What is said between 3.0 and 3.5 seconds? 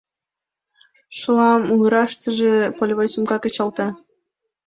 сумка